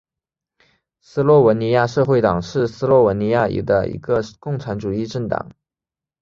[0.99, 5.51] 斯洛文尼亚社会党是斯洛文尼亚的一个共产主义政党。